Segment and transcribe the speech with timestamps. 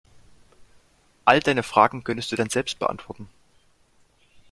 [1.25, 3.29] All deine Fragen könntest du dann selbst beantworten.